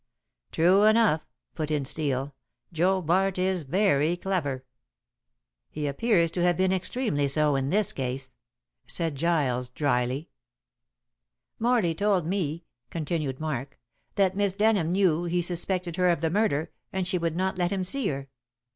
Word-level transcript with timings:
"True 0.51 0.85
enough," 0.85 1.27
put 1.53 1.69
in 1.69 1.85
Steel, 1.85 2.33
"Joe 2.73 3.03
Bart 3.03 3.37
is 3.37 3.61
very 3.61 4.17
clever." 4.17 4.65
"He 5.69 5.85
appears 5.85 6.31
to 6.31 6.41
have 6.41 6.57
been 6.57 6.71
extremely 6.73 7.27
so 7.27 7.55
in 7.55 7.69
this 7.69 7.91
case," 7.93 8.35
said 8.87 9.13
Giles 9.15 9.69
dryly. 9.69 10.27
"Morley 11.59 11.93
told 11.93 12.25
me," 12.25 12.65
continued 12.89 13.39
Mark, 13.39 13.77
"that 14.15 14.35
Miss 14.35 14.55
Denham 14.55 14.91
knew 14.91 15.25
he 15.25 15.43
suspected 15.43 15.97
her 15.97 16.09
of 16.09 16.21
the 16.21 16.31
murder, 16.31 16.71
and 16.91 17.05
she 17.05 17.19
would 17.19 17.35
not 17.35 17.59
let 17.59 17.69
him 17.71 17.83
see 17.83 18.07
her. 18.07 18.27